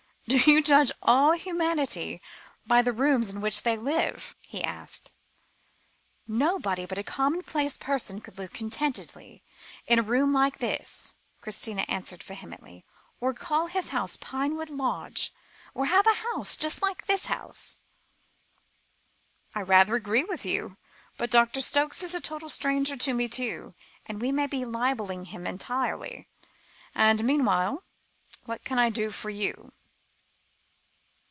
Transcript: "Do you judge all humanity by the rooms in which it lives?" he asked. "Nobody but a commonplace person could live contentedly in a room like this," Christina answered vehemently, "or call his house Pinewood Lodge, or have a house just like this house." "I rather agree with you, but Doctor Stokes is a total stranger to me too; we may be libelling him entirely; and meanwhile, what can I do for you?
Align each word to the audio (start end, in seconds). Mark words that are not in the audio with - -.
"Do 0.27 0.37
you 0.49 0.63
judge 0.63 0.93
all 1.01 1.33
humanity 1.33 2.21
by 2.65 2.81
the 2.81 2.93
rooms 2.93 3.31
in 3.31 3.41
which 3.41 3.65
it 3.65 3.79
lives?" 3.81 4.33
he 4.47 4.63
asked. 4.63 5.11
"Nobody 6.25 6.85
but 6.85 6.97
a 6.97 7.03
commonplace 7.03 7.77
person 7.77 8.21
could 8.21 8.37
live 8.37 8.53
contentedly 8.53 9.43
in 9.87 9.99
a 9.99 10.03
room 10.03 10.31
like 10.31 10.59
this," 10.59 11.15
Christina 11.41 11.83
answered 11.89 12.23
vehemently, 12.23 12.85
"or 13.19 13.33
call 13.33 13.67
his 13.67 13.89
house 13.89 14.15
Pinewood 14.15 14.69
Lodge, 14.69 15.33
or 15.73 15.87
have 15.87 16.07
a 16.07 16.13
house 16.13 16.55
just 16.55 16.81
like 16.81 17.07
this 17.07 17.25
house." 17.25 17.75
"I 19.53 19.59
rather 19.63 19.95
agree 19.95 20.23
with 20.23 20.45
you, 20.45 20.77
but 21.17 21.29
Doctor 21.29 21.59
Stokes 21.59 22.01
is 22.03 22.15
a 22.15 22.21
total 22.21 22.47
stranger 22.47 22.95
to 22.95 23.13
me 23.13 23.27
too; 23.27 23.73
we 24.07 24.31
may 24.31 24.47
be 24.47 24.63
libelling 24.63 25.25
him 25.25 25.45
entirely; 25.45 26.29
and 26.95 27.21
meanwhile, 27.21 27.83
what 28.45 28.63
can 28.63 28.79
I 28.79 28.89
do 28.89 29.11
for 29.11 29.29
you? 29.29 29.73